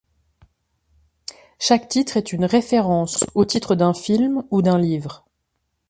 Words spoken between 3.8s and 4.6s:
film